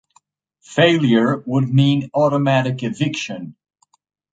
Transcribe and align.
Failure 0.65 1.43
would 1.45 1.69
mean 1.71 2.09
automatic 2.15 2.81
eviction. 2.81 3.55